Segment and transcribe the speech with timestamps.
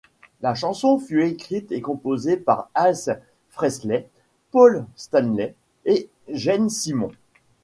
[0.41, 3.11] La chanson fut écrite et composée par Ace
[3.49, 4.09] Frehley,
[4.49, 5.53] Paul Stanley
[5.85, 7.11] et Gene Simmons.